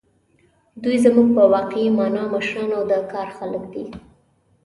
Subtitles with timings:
[0.83, 3.85] دوی زموږ په واقعي مانا مشران او د کار خلک دي.